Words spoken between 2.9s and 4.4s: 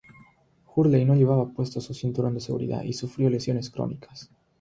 sufrió lesiones crónicas.